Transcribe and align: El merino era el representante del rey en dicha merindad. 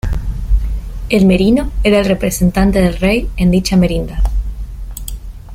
El 1.09 1.27
merino 1.27 1.71
era 1.83 1.99
el 1.99 2.05
representante 2.05 2.81
del 2.81 2.97
rey 2.97 3.29
en 3.37 3.51
dicha 3.51 3.77
merindad. 3.77 4.23